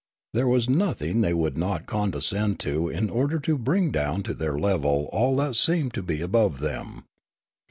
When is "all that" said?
5.13-5.55